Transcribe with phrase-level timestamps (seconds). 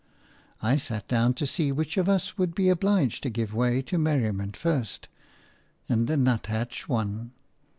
[0.63, 3.99] I sat down to see which of us would be obliged to give way to
[3.99, 5.09] merriment first,
[5.87, 7.33] and the nuthatch won.